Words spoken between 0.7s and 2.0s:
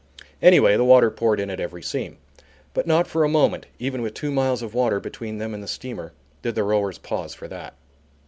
the water poured in at every